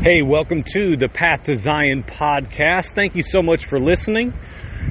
[0.00, 2.94] Hey, welcome to the Path to Zion podcast.
[2.94, 4.32] Thank you so much for listening.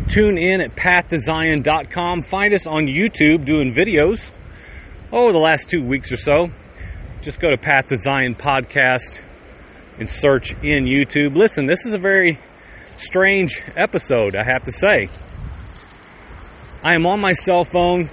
[0.09, 2.23] Tune in at pathtozion.com.
[2.23, 4.31] Find us on YouTube doing videos.
[5.13, 6.49] Oh, the last two weeks or so.
[7.21, 9.19] Just go to Path to Zion podcast
[9.97, 11.37] and search in YouTube.
[11.37, 12.37] Listen, this is a very
[12.97, 15.07] strange episode, I have to say.
[16.83, 18.09] I am on my cell phone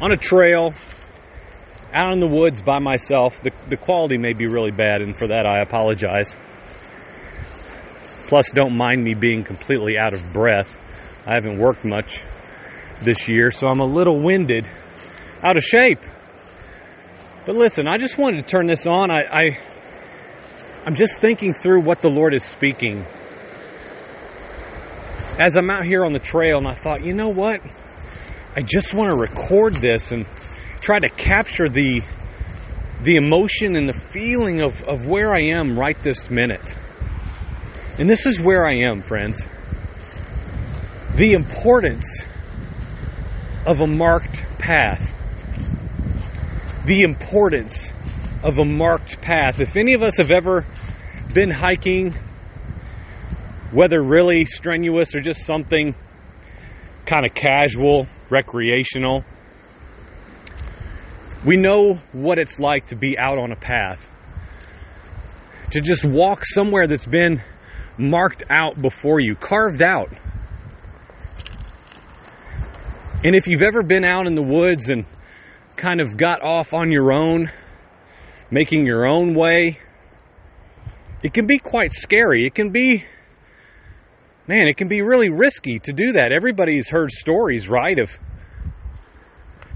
[0.00, 0.74] on a trail
[1.94, 3.40] out in the woods by myself.
[3.42, 6.34] The, the quality may be really bad, and for that I apologize.
[8.26, 10.76] Plus, don't mind me being completely out of breath.
[11.26, 12.20] I haven't worked much
[13.02, 14.68] this year, so I'm a little winded,
[15.42, 16.00] out of shape.
[17.46, 19.10] But listen, I just wanted to turn this on.
[19.10, 19.58] I, I
[20.86, 23.06] I'm just thinking through what the Lord is speaking.
[25.40, 27.60] As I'm out here on the trail, and I thought, you know what?
[28.56, 30.26] I just want to record this and
[30.84, 32.02] try to capture the
[33.02, 36.74] the emotion and the feeling of, of where I am right this minute.
[37.98, 39.44] And this is where I am, friends.
[41.16, 42.22] The importance
[43.66, 45.02] of a marked path.
[46.86, 47.90] The importance
[48.42, 49.60] of a marked path.
[49.60, 50.66] If any of us have ever
[51.34, 52.14] been hiking,
[53.70, 55.94] whether really strenuous or just something
[57.04, 59.24] kind of casual, recreational,
[61.44, 64.08] we know what it's like to be out on a path.
[65.72, 67.42] To just walk somewhere that's been
[67.98, 70.10] marked out before you, carved out.
[73.22, 75.06] And if you've ever been out in the woods and
[75.76, 77.50] kind of got off on your own,
[78.50, 79.80] making your own way,
[81.22, 82.46] it can be quite scary.
[82.46, 83.04] It can be,
[84.46, 86.32] man, it can be really risky to do that.
[86.32, 88.18] Everybody's heard stories, right, of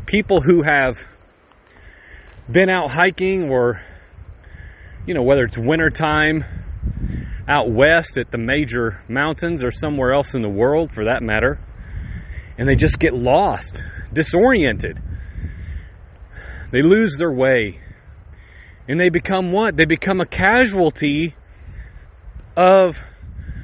[0.06, 1.02] people who have
[2.50, 3.82] been out hiking or,
[5.06, 6.44] you know, whether it's wintertime
[7.46, 11.58] out west at the major mountains or somewhere else in the world for that matter,
[12.58, 13.82] and they just get lost,
[14.12, 14.98] disoriented.
[16.70, 17.80] They lose their way.
[18.86, 19.76] And they become what?
[19.76, 21.34] They become a casualty
[22.56, 22.96] of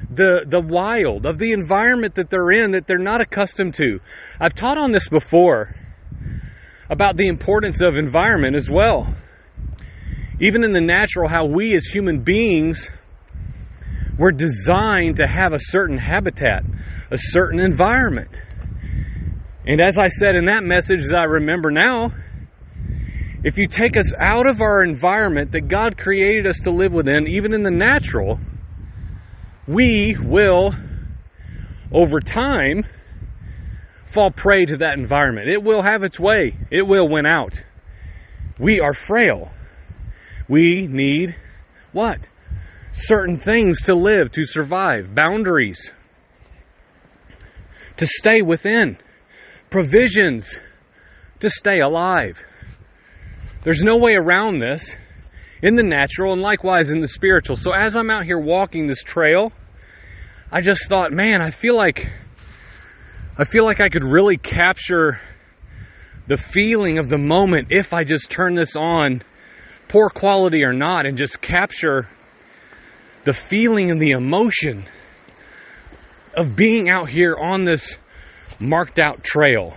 [0.09, 3.99] the the wild, of the environment that they're in that they're not accustomed to.
[4.39, 5.75] I've taught on this before
[6.89, 9.15] about the importance of environment as well.
[10.39, 12.89] Even in the natural, how we as human beings
[14.17, 16.63] were designed to have a certain habitat,
[17.11, 18.41] a certain environment.
[19.65, 22.11] And as I said in that message that I remember now,
[23.43, 27.27] if you take us out of our environment that God created us to live within,
[27.27, 28.39] even in the natural,
[29.67, 30.73] we will,
[31.91, 32.83] over time,
[34.05, 35.49] fall prey to that environment.
[35.49, 37.61] It will have its way, it will win out.
[38.59, 39.51] We are frail.
[40.47, 41.35] We need
[41.91, 42.29] what?
[42.91, 45.89] Certain things to live, to survive, boundaries,
[47.97, 48.97] to stay within,
[49.69, 50.59] provisions
[51.39, 52.37] to stay alive.
[53.63, 54.95] There's no way around this
[55.61, 57.55] in the natural and likewise in the spiritual.
[57.55, 59.51] So as I'm out here walking this trail,
[60.51, 62.07] I just thought, man, I feel like
[63.37, 65.19] I feel like I could really capture
[66.27, 69.23] the feeling of the moment if I just turn this on,
[69.89, 72.07] poor quality or not, and just capture
[73.25, 74.85] the feeling and the emotion
[76.33, 77.95] of being out here on this
[78.57, 79.73] marked out trail.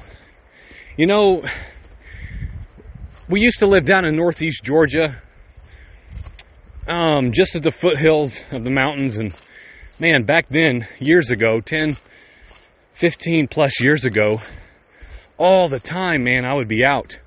[0.97, 1.43] You know,
[3.29, 5.21] we used to live down in northeast Georgia,
[6.87, 9.35] um, just at the foothills of the mountains, and
[9.99, 11.97] man, back then, years ago, 10,
[12.99, 14.41] 15 plus years ago,
[15.39, 17.19] all the time, man, I would be out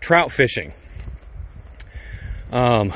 [0.00, 0.72] trout fishing.
[2.52, 2.92] Um,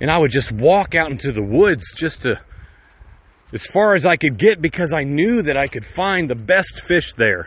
[0.00, 2.40] and I would just walk out into the woods just to,
[3.52, 6.80] as far as I could get because I knew that I could find the best
[6.88, 7.46] fish there.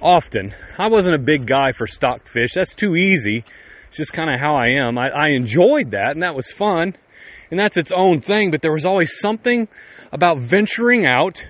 [0.00, 0.54] Often.
[0.78, 2.52] I wasn't a big guy for stock fish.
[2.54, 3.44] That's too easy.
[3.88, 4.96] It's just kind of how I am.
[4.96, 6.96] I, I enjoyed that and that was fun.
[7.50, 9.68] And that's its own thing, but there was always something
[10.12, 11.42] about venturing out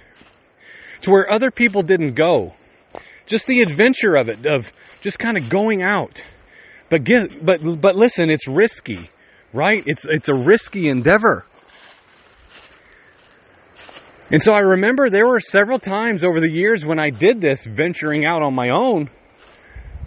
[1.03, 2.55] to where other people didn't go.
[3.27, 6.23] Just the adventure of it, of just kind of going out.
[6.89, 9.11] But get, but but listen, it's risky,
[9.53, 9.83] right?
[9.87, 11.47] It's it's a risky endeavor.
[14.33, 17.65] And so I remember there were several times over the years when I did this
[17.65, 19.11] venturing out on my own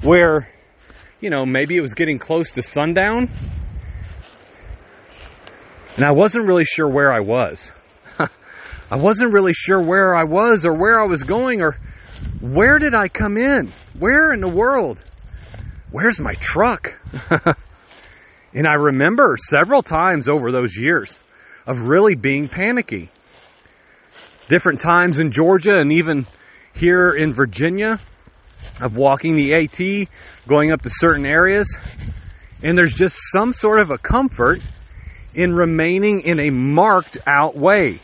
[0.02, 0.50] where
[1.20, 3.30] you know, maybe it was getting close to sundown
[5.96, 7.72] and I wasn't really sure where I was.
[8.94, 11.80] I wasn't really sure where I was or where I was going or
[12.40, 13.72] where did I come in?
[13.98, 15.02] Where in the world?
[15.90, 16.94] Where's my truck?
[18.56, 21.18] And I remember several times over those years
[21.66, 23.10] of really being panicky.
[24.48, 26.28] Different times in Georgia and even
[26.74, 28.00] here in Virginia
[28.80, 30.08] of walking the AT,
[30.48, 31.76] going up to certain areas.
[32.62, 34.62] And there's just some sort of a comfort
[35.34, 38.00] in remaining in a marked out way.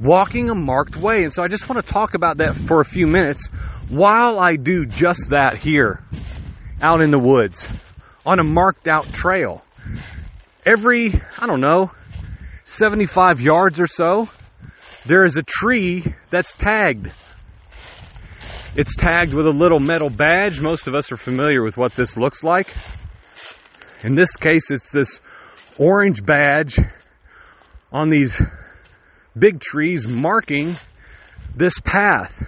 [0.00, 1.22] Walking a marked way.
[1.22, 3.46] And so I just want to talk about that for a few minutes
[3.88, 6.02] while I do just that here
[6.82, 7.68] out in the woods
[8.26, 9.64] on a marked out trail.
[10.66, 11.92] Every, I don't know,
[12.64, 14.28] 75 yards or so,
[15.06, 17.12] there is a tree that's tagged.
[18.76, 20.60] It's tagged with a little metal badge.
[20.60, 22.74] Most of us are familiar with what this looks like.
[24.02, 25.20] In this case, it's this
[25.78, 26.78] orange badge
[27.92, 28.42] on these
[29.38, 30.76] big trees marking
[31.54, 32.42] this path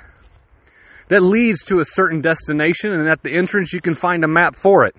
[1.08, 4.56] that leads to a certain destination, and at the entrance, you can find a map
[4.56, 4.96] for it.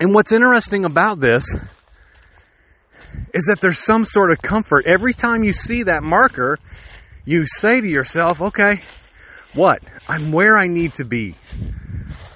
[0.00, 1.46] And what's interesting about this
[3.32, 4.86] is that there's some sort of comfort.
[4.86, 6.58] Every time you see that marker,
[7.24, 8.80] you say to yourself, okay,
[9.54, 9.80] what?
[10.08, 11.34] I'm where I need to be.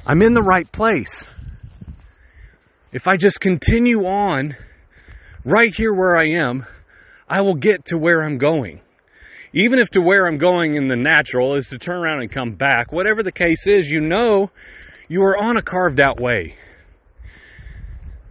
[0.07, 1.27] I'm in the right place.
[2.93, 4.57] If I just continue on
[5.45, 6.67] right here where I am,
[7.29, 8.81] I will get to where I'm going.
[9.53, 12.55] Even if to where I'm going in the natural is to turn around and come
[12.55, 14.51] back, whatever the case is, you know
[15.09, 16.57] you are on a carved out way.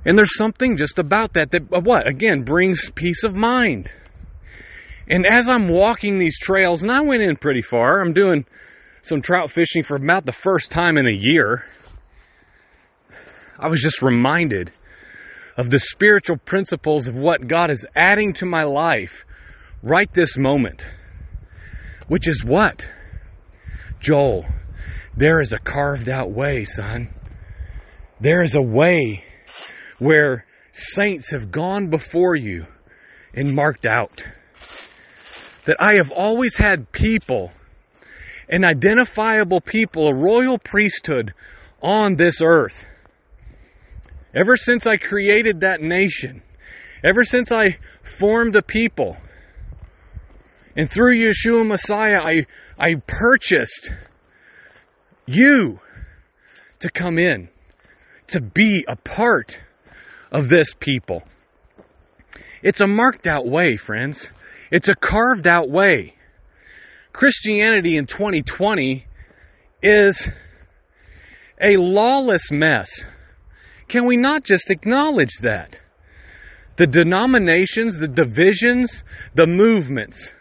[0.06, 2.07] And there's something just about that that, uh, what?
[2.07, 3.89] Again, brings peace of mind.
[5.07, 8.45] And as I'm walking these trails, and I went in pretty far, I'm doing
[9.01, 11.65] some trout fishing for about the first time in a year.
[13.59, 14.71] I was just reminded
[15.57, 19.25] of the spiritual principles of what God is adding to my life
[19.81, 20.81] right this moment.
[22.07, 22.87] Which is what?
[23.99, 24.45] Joel,
[25.15, 27.09] there is a carved out way, son.
[28.19, 29.23] There is a way
[29.99, 32.65] where saints have gone before you
[33.33, 34.23] and marked out.
[35.65, 37.51] That I have always had people,
[38.49, 41.33] an identifiable people, a royal priesthood
[41.81, 42.85] on this earth.
[44.35, 46.41] Ever since I created that nation,
[47.03, 49.15] ever since I formed a people,
[50.75, 52.45] and through Yeshua Messiah, I,
[52.77, 53.91] I purchased
[55.25, 55.79] you
[56.79, 57.47] to come in,
[58.27, 59.59] to be a part
[60.31, 61.23] of this people.
[62.61, 64.29] It's a marked out way, friends.
[64.69, 66.15] It's a carved out way.
[67.13, 69.05] Christianity in 2020
[69.81, 70.27] is
[71.61, 73.05] a lawless mess.
[73.87, 75.79] Can we not just acknowledge that?
[76.77, 79.03] The denominations, the divisions,
[79.33, 80.31] the movements,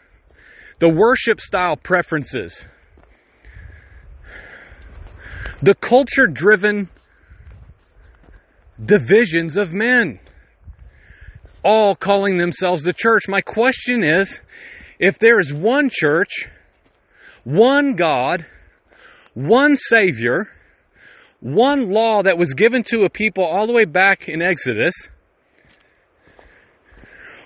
[0.81, 2.65] the worship style preferences,
[5.63, 6.89] the culture driven
[8.85, 10.19] divisions of men,
[11.65, 13.23] all calling themselves the church.
[13.29, 14.41] My question is
[14.99, 16.47] if there is one church,
[17.45, 18.47] one God,
[19.35, 20.49] one Savior,
[21.45, 24.95] one law that was given to a people all the way back in Exodus,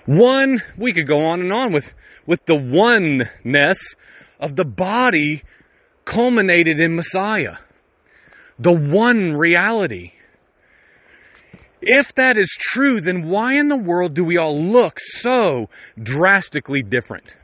[0.05, 1.93] one, we could go on and on with,
[2.25, 3.95] with the oneness
[4.39, 5.43] of the body
[6.05, 7.55] culminated in Messiah.
[8.57, 10.13] The one reality.
[11.81, 15.67] If that is true, then why in the world do we all look so
[16.01, 17.35] drastically different?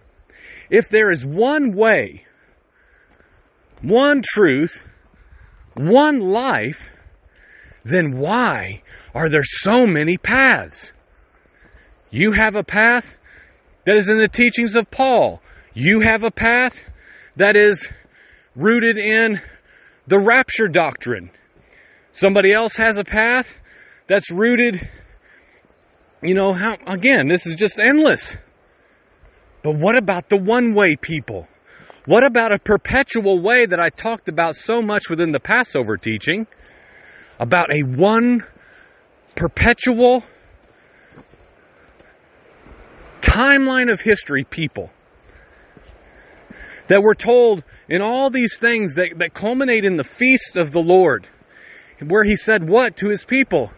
[0.69, 2.25] If there is one way,
[3.81, 4.85] one truth,
[5.75, 6.91] one life,
[7.83, 8.81] then why
[9.13, 10.91] are there so many paths?
[12.09, 13.17] You have a path
[13.85, 15.41] that is in the teachings of Paul.
[15.73, 16.75] You have a path
[17.35, 17.87] that is
[18.55, 19.41] rooted in
[20.07, 21.29] the rapture doctrine.
[22.13, 23.57] Somebody else has a path
[24.07, 24.89] that's rooted,
[26.23, 28.37] you know, how, again, this is just endless.
[29.63, 31.47] But what about the one way people?
[32.05, 36.47] What about a perpetual way that I talked about so much within the Passover teaching?
[37.39, 38.43] About a one
[39.35, 40.23] perpetual
[43.21, 44.91] timeline of history people
[46.87, 50.79] that we're told in all these things that, that culminate in the feasts of the
[50.79, 51.27] Lord,
[52.05, 53.71] where he said what to his people?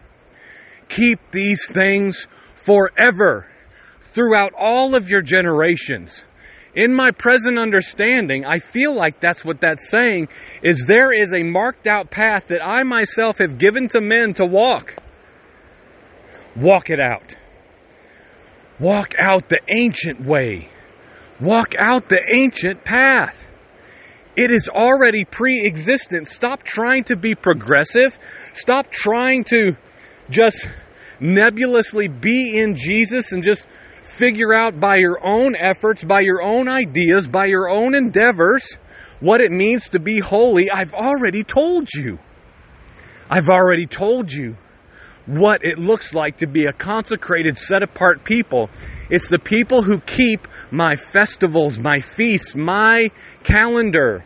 [0.88, 3.46] keep these things forever
[4.00, 6.22] throughout all of your generations.
[6.74, 10.28] In my present understanding, I feel like that's what that's saying
[10.62, 14.44] is there is a marked out path that I myself have given to men to
[14.44, 14.94] walk.
[16.56, 17.34] Walk it out.
[18.78, 20.68] Walk out the ancient way.
[21.40, 23.46] Walk out the ancient path.
[24.36, 26.28] It is already pre existent.
[26.28, 28.18] Stop trying to be progressive.
[28.52, 29.76] Stop trying to
[30.30, 30.66] just
[31.18, 33.66] nebulously be in Jesus and just
[34.16, 38.76] figure out by your own efforts, by your own ideas, by your own endeavors,
[39.20, 42.18] what it means to be holy, I've already told you.
[43.30, 44.56] I've already told you
[45.26, 48.70] what it looks like to be a consecrated, set apart people.
[49.10, 53.10] It's the people who keep my festivals, my feasts, my
[53.44, 54.24] calendar,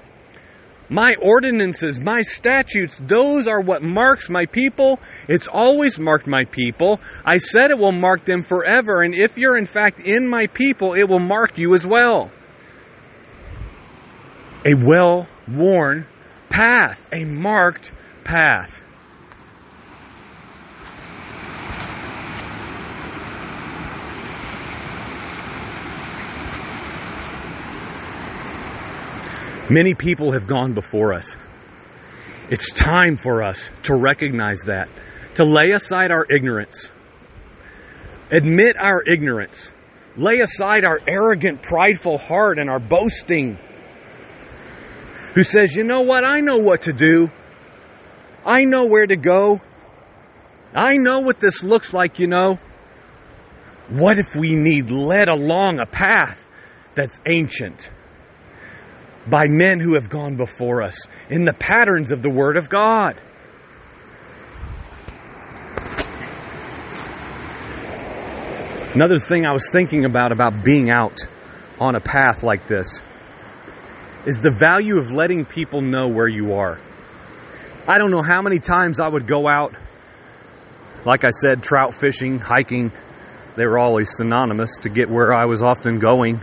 [0.92, 3.00] my ordinances, my statutes.
[3.02, 5.00] Those are what marks my people.
[5.26, 7.00] It's always marked my people.
[7.24, 9.02] I said it will mark them forever.
[9.02, 12.30] And if you're in fact in my people, it will mark you as well.
[14.66, 16.06] A well worn
[16.50, 18.81] path, a marked path.
[29.72, 31.34] Many people have gone before us.
[32.50, 34.90] It's time for us to recognize that,
[35.36, 36.90] to lay aside our ignorance,
[38.30, 39.70] admit our ignorance,
[40.14, 43.56] lay aside our arrogant, prideful heart and our boasting,
[45.34, 47.30] who says, you know what, I know what to do,
[48.44, 49.62] I know where to go,
[50.74, 52.58] I know what this looks like, you know.
[53.88, 56.46] What if we need led along a path
[56.94, 57.88] that's ancient?
[59.28, 63.20] By men who have gone before us in the patterns of the Word of God.
[68.94, 71.18] Another thing I was thinking about about being out
[71.80, 73.00] on a path like this
[74.26, 76.78] is the value of letting people know where you are.
[77.88, 79.74] I don't know how many times I would go out,
[81.04, 82.92] like I said, trout fishing, hiking.
[83.56, 86.40] They were always synonymous to get where I was often going.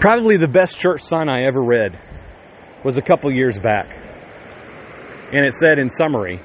[0.00, 1.98] Probably the best church sign I ever read
[2.84, 3.90] was a couple years back.
[5.32, 6.40] And it said in summary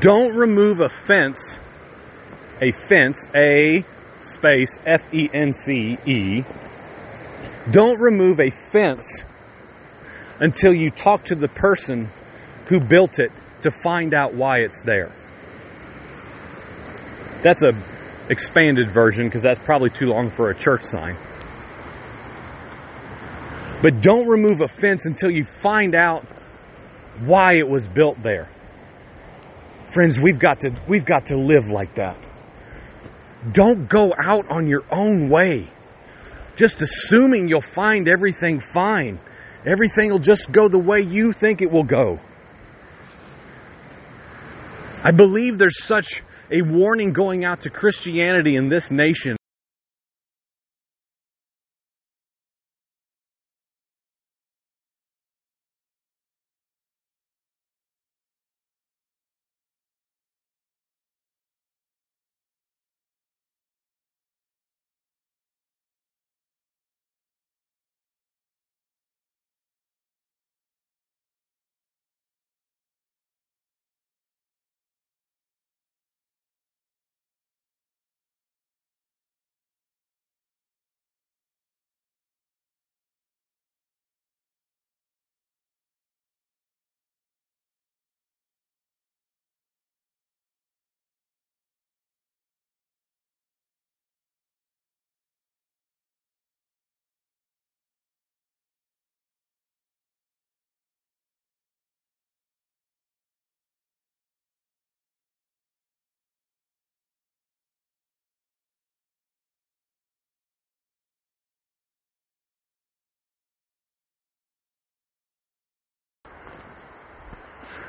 [0.00, 1.58] Don't remove a fence,
[2.62, 3.84] a fence, A
[4.22, 6.42] space F E N C E.
[7.70, 9.22] Don't remove a fence
[10.40, 12.10] until you talk to the person
[12.68, 13.30] who built it
[13.60, 15.12] to find out why it's there.
[17.42, 17.72] That's a
[18.30, 21.18] expanded version because that's probably too long for a church sign.
[23.82, 26.24] But don't remove a fence until you find out
[27.20, 28.48] why it was built there.
[29.92, 32.16] Friends, we've got to we've got to live like that.
[33.52, 35.68] Don't go out on your own way.
[36.54, 39.18] Just assuming you'll find everything fine.
[39.66, 42.20] Everything will just go the way you think it will go.
[45.04, 49.36] I believe there's such a warning going out to Christianity in this nation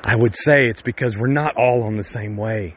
[0.04, 2.76] I would say it's because we're not all on the same way.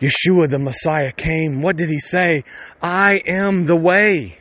[0.00, 1.62] Yeshua the Messiah came.
[1.62, 2.44] What did he say?
[2.80, 4.38] I am the way.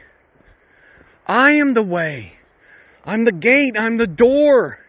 [1.27, 2.33] I am the way.
[3.05, 3.73] I'm the gate.
[3.79, 4.79] I'm the door.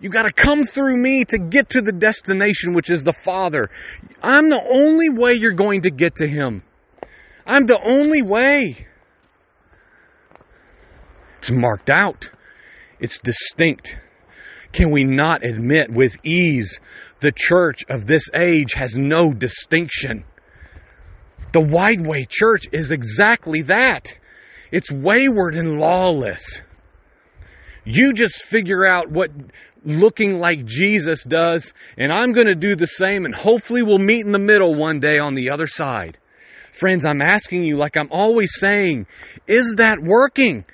[0.00, 3.70] You got to come through me to get to the destination, which is the Father.
[4.22, 6.62] I'm the only way you're going to get to Him.
[7.46, 8.86] I'm the only way.
[11.38, 12.28] It's marked out.
[13.00, 13.94] It's distinct.
[14.76, 16.78] Can we not admit with ease
[17.22, 20.24] the church of this age has no distinction?
[21.54, 24.12] The wide way church is exactly that.
[24.70, 26.60] It's wayward and lawless.
[27.86, 29.30] You just figure out what
[29.82, 34.26] looking like Jesus does, and I'm going to do the same, and hopefully we'll meet
[34.26, 36.18] in the middle one day on the other side.
[36.78, 39.06] Friends, I'm asking you, like I'm always saying,
[39.46, 40.66] is that working?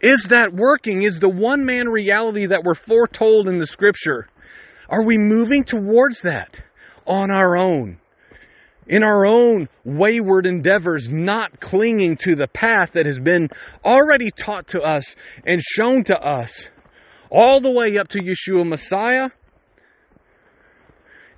[0.00, 1.02] Is that working?
[1.02, 4.28] Is the one man reality that we're foretold in the scripture?
[4.88, 6.60] Are we moving towards that
[7.06, 7.98] on our own?
[8.86, 13.48] In our own wayward endeavors, not clinging to the path that has been
[13.84, 16.66] already taught to us and shown to us,
[17.28, 19.30] all the way up to Yeshua Messiah,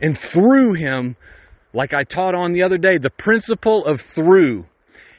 [0.01, 1.17] and through him,
[1.73, 4.67] like I taught on the other day, the principle of through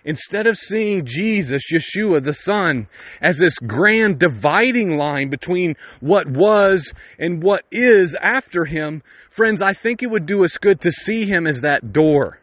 [0.05, 2.87] Instead of seeing Jesus, Yeshua, the Son,
[3.21, 9.73] as this grand dividing line between what was and what is after him, friends, I
[9.73, 12.39] think it would do us good to see him as that door,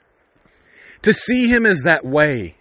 [1.03, 2.57] to see him as that way.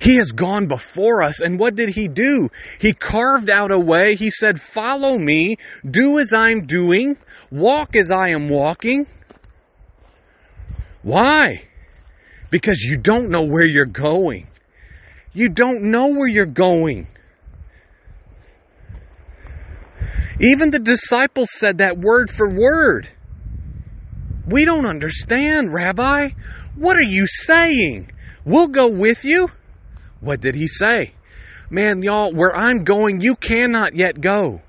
[0.00, 2.50] He has gone before us, and what did he do?
[2.78, 4.14] He carved out a way.
[4.14, 5.56] He said, Follow me,
[5.88, 7.16] do as I'm doing,
[7.50, 9.06] walk as I am walking.
[11.02, 11.65] Why?
[12.50, 14.46] Because you don't know where you're going.
[15.32, 17.08] You don't know where you're going.
[20.40, 23.08] Even the disciples said that word for word.
[24.46, 26.28] We don't understand, Rabbi.
[26.76, 28.12] What are you saying?
[28.44, 29.48] We'll go with you.
[30.20, 31.14] What did he say?
[31.68, 34.60] Man, y'all, where I'm going, you cannot yet go.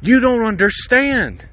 [0.00, 1.46] You don't understand.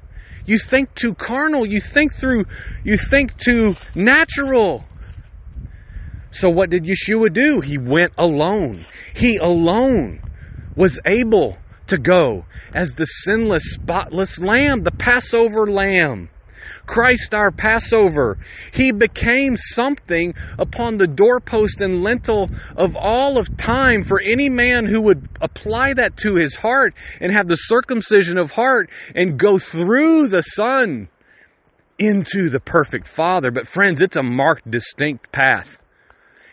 [0.46, 1.66] You think too carnal.
[1.66, 2.46] You think through,
[2.82, 4.84] you think too natural.
[6.30, 7.60] So what did Yeshua do?
[7.64, 8.84] He went alone.
[9.14, 10.20] He alone
[10.76, 16.30] was able to go as the sinless, spotless lamb, the Passover lamb.
[16.86, 18.38] Christ our Passover.
[18.72, 24.86] He became something upon the doorpost and lintel of all of time for any man
[24.86, 29.58] who would apply that to his heart and have the circumcision of heart and go
[29.58, 31.08] through the Son
[31.98, 33.50] into the perfect Father.
[33.50, 35.78] But friends, it's a marked, distinct path.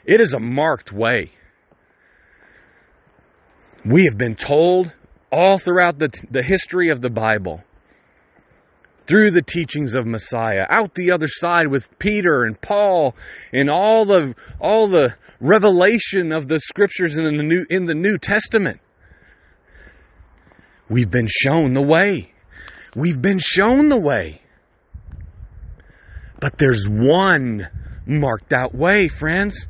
[0.06, 1.32] It is a marked way.
[3.84, 4.92] We have been told
[5.32, 7.64] all throughout the, the history of the Bible,
[9.08, 13.16] through the teachings of Messiah, out the other side with Peter and Paul,
[13.52, 18.18] and all the all the revelation of the scriptures in the New in the New
[18.18, 18.80] Testament.
[20.90, 22.34] We've been shown the way.
[22.96, 24.42] We've been shown the way.
[26.40, 27.68] But there's one
[28.06, 29.68] marked out way, friends.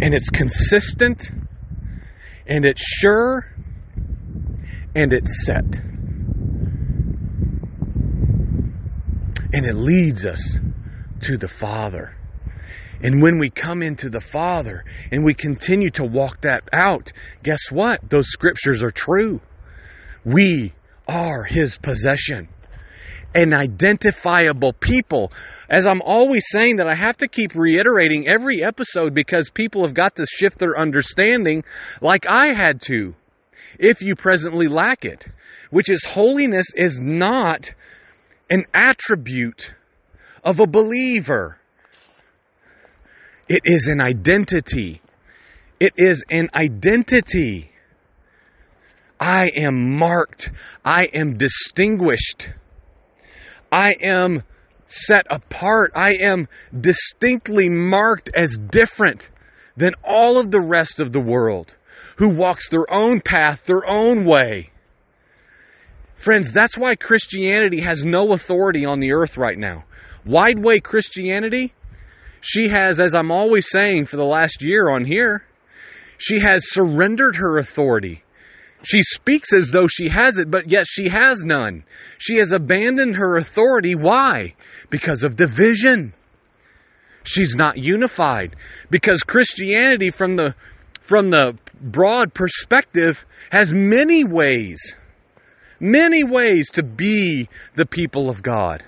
[0.00, 1.30] And it's consistent
[2.46, 3.54] and it's sure
[4.94, 5.78] and it's set.
[9.52, 10.56] And it leads us
[11.22, 12.16] to the Father.
[13.02, 17.70] And when we come into the Father and we continue to walk that out, guess
[17.70, 18.10] what?
[18.10, 19.40] Those scriptures are true.
[20.24, 20.74] We
[21.08, 22.48] are His possession
[23.34, 25.32] an identifiable people.
[25.68, 29.94] As I'm always saying that I have to keep reiterating every episode because people have
[29.94, 31.64] got to shift their understanding
[32.00, 33.14] like I had to.
[33.78, 35.26] If you presently lack it,
[35.70, 37.72] which is holiness is not
[38.50, 39.72] an attribute
[40.44, 41.58] of a believer.
[43.48, 45.00] It is an identity.
[45.78, 47.70] It is an identity.
[49.18, 50.50] I am marked.
[50.84, 52.50] I am distinguished.
[53.72, 54.42] I am
[54.86, 55.92] set apart.
[55.94, 59.28] I am distinctly marked as different
[59.76, 61.76] than all of the rest of the world
[62.16, 64.70] who walks their own path, their own way.
[66.14, 69.84] Friends, that's why Christianity has no authority on the earth right now.
[70.26, 71.72] Wide way Christianity,
[72.42, 75.44] she has, as I'm always saying for the last year on here,
[76.18, 78.22] she has surrendered her authority
[78.82, 81.84] she speaks as though she has it, but yet she has none.
[82.18, 83.94] She has abandoned her authority.
[83.94, 84.54] Why?
[84.88, 86.14] Because of division.
[87.22, 88.56] She's not unified.
[88.90, 90.54] Because Christianity from the
[91.02, 94.94] from the broad perspective, has many ways,
[95.80, 98.84] many ways to be the people of God.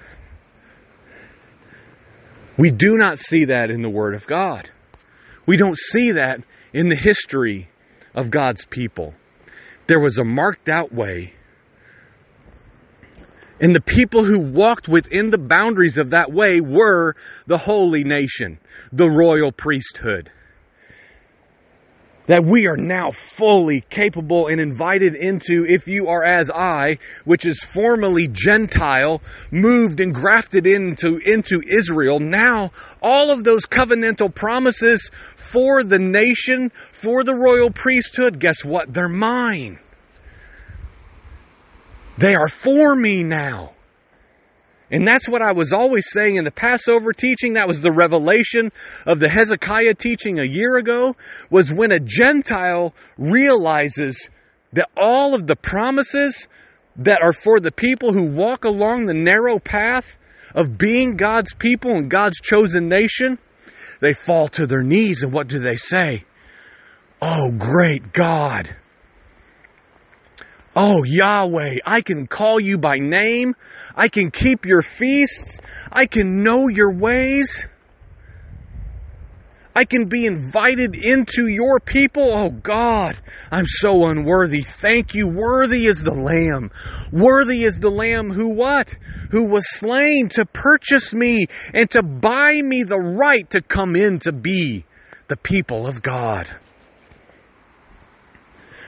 [2.57, 4.71] We do not see that in the Word of God.
[5.47, 7.71] We don't see that in the history
[8.15, 9.15] of God's people.
[9.93, 11.35] There was a marked out way.
[13.61, 17.15] And the people who walked within the boundaries of that way were
[17.47, 18.59] the holy nation,
[18.91, 20.31] the royal priesthood
[22.27, 27.45] that we are now fully capable and invited into if you are as I, which
[27.45, 32.21] is formerly Gentile, moved and grafted into, into Israel.
[32.21, 32.71] Now,
[33.03, 36.71] all of those covenantal promises for the nation,
[37.03, 38.93] for the royal priesthood, guess what?
[38.95, 39.79] They're mine.
[42.19, 43.73] They are for me now.
[44.91, 47.55] And that's what I was always saying in the Passover teaching.
[47.55, 48.71] That was the revelation
[49.07, 51.17] of the Hezekiah teaching a year ago,
[51.51, 54.29] was when a Gentile realizes
[54.75, 56.47] that all of the promises
[56.97, 60.19] that are for the people who walk along the narrow path
[60.55, 63.39] of being God's people and God's chosen nation,
[64.01, 66.25] they fall to their knees and what do they say?
[67.25, 68.75] Oh, great God.
[70.75, 73.55] Oh, Yahweh, I can call you by name.
[73.95, 75.61] I can keep your feasts.
[75.93, 77.69] I can know your ways.
[79.77, 82.33] I can be invited into your people.
[82.35, 83.17] Oh God,
[83.53, 84.63] I'm so unworthy.
[84.63, 85.29] Thank you.
[85.29, 86.73] Worthy is the Lamb.
[87.13, 88.97] Worthy is the Lamb who what?
[89.31, 94.19] Who was slain to purchase me and to buy me the right to come in
[94.21, 94.87] to be
[95.29, 96.55] the people of God.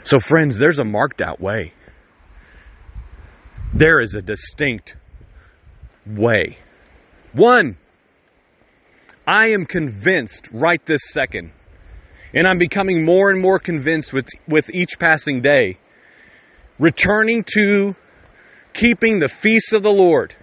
[0.04, 1.72] So, friends, there's a marked out way.
[3.72, 4.94] There is a distinct
[6.06, 6.58] way.
[7.32, 7.78] One,
[9.26, 11.52] I am convinced right this second,
[12.34, 15.78] and I'm becoming more and more convinced with, with each passing day,
[16.78, 17.96] returning to
[18.74, 20.36] keeping the feasts of the Lord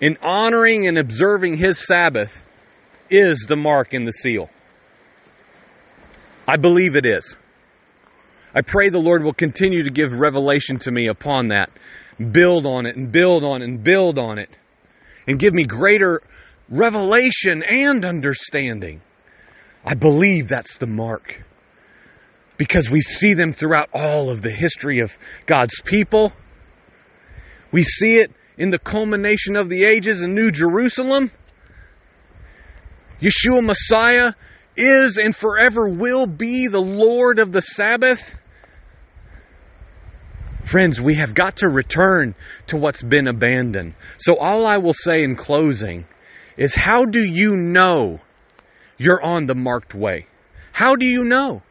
[0.00, 2.42] and honoring and observing His Sabbath
[3.10, 4.48] is the mark and the seal.
[6.48, 7.36] I believe it is.
[8.54, 11.70] I pray the Lord will continue to give revelation to me upon that.
[12.30, 14.50] Build on it and build on it and build on it.
[15.26, 16.22] And give me greater
[16.68, 19.02] revelation and understanding.
[19.84, 21.42] I believe that's the mark.
[22.56, 25.10] Because we see them throughout all of the history of
[25.46, 26.32] God's people.
[27.72, 31.32] We see it in the culmination of the ages in New Jerusalem.
[33.20, 34.32] Yeshua Messiah
[34.76, 38.20] is and forever will be the Lord of the Sabbath.
[40.64, 42.34] Friends, we have got to return
[42.68, 43.94] to what's been abandoned.
[44.18, 46.06] So, all I will say in closing
[46.56, 48.20] is how do you know
[48.96, 50.26] you're on the marked way?
[50.72, 51.62] How do you know?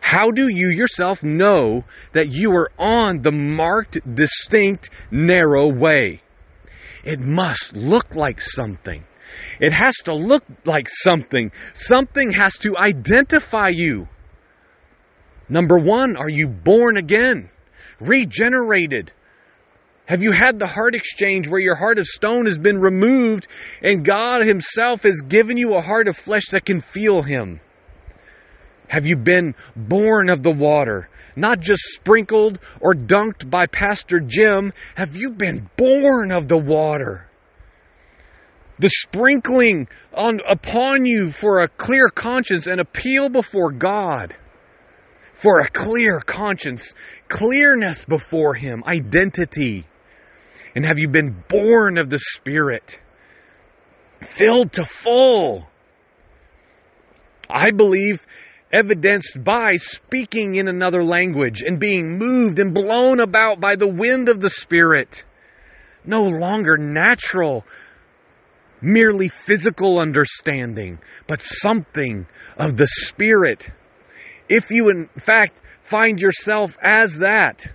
[0.00, 6.22] How do you yourself know that you are on the marked, distinct, narrow way?
[7.04, 9.04] It must look like something.
[9.58, 11.50] It has to look like something.
[11.72, 14.08] Something has to identify you.
[15.48, 17.50] Number one, are you born again?
[18.00, 19.12] Regenerated?
[20.06, 23.46] Have you had the heart exchange where your heart of stone has been removed
[23.82, 27.60] and God Himself has given you a heart of flesh that can feel Him?
[28.88, 31.08] Have you been born of the water?
[31.34, 34.72] Not just sprinkled or dunked by Pastor Jim.
[34.96, 37.30] Have you been born of the water?
[38.78, 44.36] The sprinkling on, upon you for a clear conscience and appeal before God
[45.42, 46.94] for a clear conscience,
[47.28, 49.86] clearness before Him, identity.
[50.74, 53.00] And have you been born of the Spirit?
[54.20, 55.66] Filled to full.
[57.50, 58.24] I believe
[58.72, 64.28] evidenced by speaking in another language and being moved and blown about by the wind
[64.28, 65.24] of the Spirit.
[66.04, 67.64] No longer natural,
[68.80, 72.26] merely physical understanding, but something
[72.56, 73.70] of the Spirit
[74.52, 77.72] if you, in fact, find yourself as that,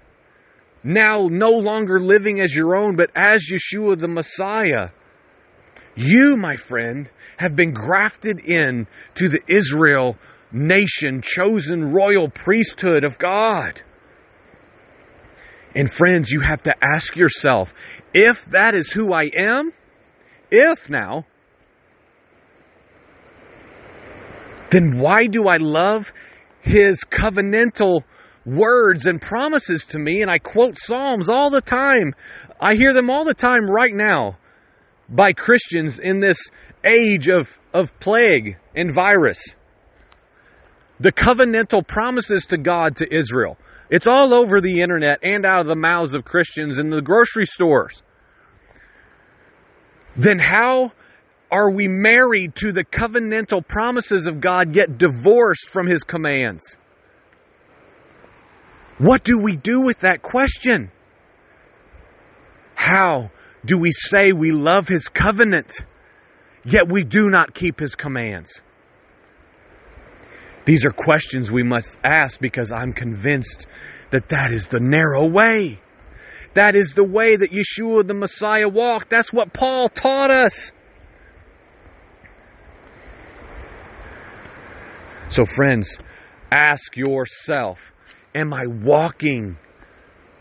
[0.83, 4.89] now no longer living as your own, but as Yeshua the Messiah,
[5.95, 8.85] you, my friend, have been grafted in
[9.15, 10.17] to the Israel
[10.51, 13.81] nation, chosen royal priesthood of God.
[15.73, 17.73] And friends, you have to ask yourself
[18.13, 19.71] if that is who I am,
[20.51, 21.25] if now,
[24.69, 26.11] then why do I love
[26.67, 28.03] his covenantal
[28.45, 32.13] words and promises to me, and I quote Psalms all the time.
[32.61, 34.37] I hear them all the time right now
[35.09, 36.49] by Christians in this
[36.85, 39.41] age of, of plague and virus.
[40.99, 43.57] the covenantal promises to God to Israel.
[43.89, 47.45] It's all over the internet and out of the mouths of Christians in the grocery
[47.45, 48.01] stores.
[50.15, 50.91] Then how
[51.51, 56.75] are we married to the covenantal promises of God yet divorced from his commands?
[58.97, 60.91] What do we do with that question?
[62.75, 63.31] How
[63.63, 65.81] do we say we love his covenant,
[66.65, 68.61] yet we do not keep his commands?
[70.65, 73.65] These are questions we must ask because I'm convinced
[74.11, 75.79] that that is the narrow way.
[76.55, 79.09] That is the way that Yeshua the Messiah walked.
[79.09, 80.71] That's what Paul taught us.
[85.29, 85.97] So, friends,
[86.51, 87.91] ask yourself
[88.33, 89.57] Am I walking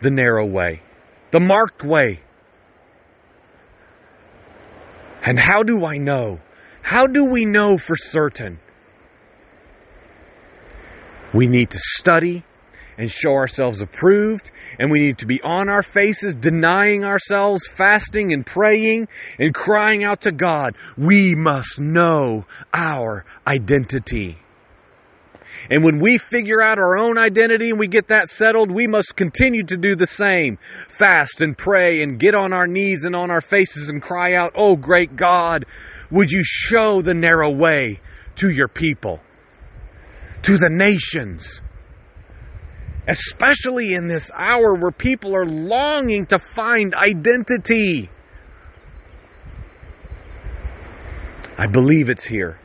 [0.03, 0.83] the narrow way,
[1.31, 2.21] the marked way?
[5.23, 6.41] And how do I know?
[6.83, 8.61] How do we know for certain?
[11.35, 12.45] We need to study
[12.99, 18.33] and show ourselves approved, and we need to be on our faces, denying ourselves, fasting
[18.33, 20.77] and praying and crying out to God.
[20.97, 24.39] We must know our identity.
[25.71, 29.17] And when we figure out our own identity and we get that settled, we must
[29.17, 30.59] continue to do the same.
[30.89, 34.53] Fast and pray and get on our knees and on our faces and cry out,
[34.55, 35.65] Oh, great God,
[36.11, 38.01] would you show the narrow way
[38.37, 39.21] to your people?
[40.47, 41.61] to the nations.
[43.09, 48.11] Especially in this hour where people are longing to find identity.
[51.59, 52.61] I believe it's here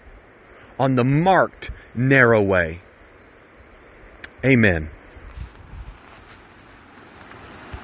[0.80, 2.82] on the marked narrow way.
[4.44, 4.90] Amen.